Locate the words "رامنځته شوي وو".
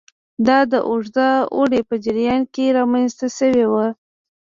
2.77-3.85